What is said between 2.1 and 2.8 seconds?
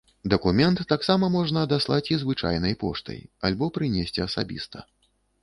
і звычайнай